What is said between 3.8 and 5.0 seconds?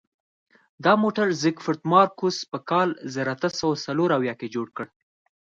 څلور اویا کې جوړ کړ.